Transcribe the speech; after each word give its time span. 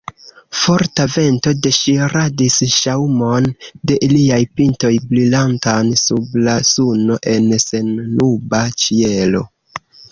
Forta 0.59 1.03
vento 1.15 1.51
deŝiradis 1.65 2.55
ŝaŭmon 2.77 3.51
de 3.91 3.99
iliaj 4.09 4.41
pintoj, 4.61 4.93
brilantan 5.13 5.95
sub 6.07 6.43
la 6.49 6.59
suno 6.75 7.23
en 7.37 7.57
sennuba 7.69 8.69
ĉielo. 8.85 9.49